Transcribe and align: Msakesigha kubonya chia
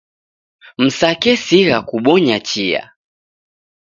Msakesigha 0.77 1.81
kubonya 1.81 2.39
chia 2.39 2.93